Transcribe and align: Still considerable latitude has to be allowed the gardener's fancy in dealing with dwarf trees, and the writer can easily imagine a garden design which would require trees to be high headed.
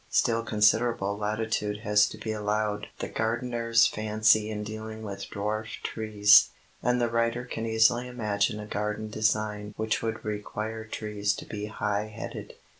Still 0.09 0.41
considerable 0.41 1.15
latitude 1.15 1.81
has 1.81 2.07
to 2.09 2.17
be 2.17 2.31
allowed 2.31 2.87
the 2.97 3.07
gardener's 3.07 3.85
fancy 3.85 4.49
in 4.49 4.63
dealing 4.63 5.03
with 5.03 5.29
dwarf 5.29 5.79
trees, 5.83 6.49
and 6.81 6.99
the 6.99 7.07
writer 7.07 7.45
can 7.45 7.67
easily 7.67 8.07
imagine 8.07 8.59
a 8.59 8.65
garden 8.65 9.11
design 9.11 9.75
which 9.77 10.01
would 10.01 10.25
require 10.25 10.85
trees 10.85 11.35
to 11.35 11.45
be 11.45 11.67
high 11.67 12.05
headed. 12.07 12.55